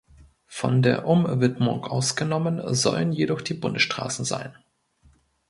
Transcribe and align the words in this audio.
Von 0.47 0.81
der 0.81 1.05
Umwidmung 1.05 1.83
ausgenommen 1.83 2.73
sollen 2.73 3.11
jedoch 3.11 3.41
die 3.41 3.53
Bundesstraßen 3.53 4.25
sein. 4.25 4.55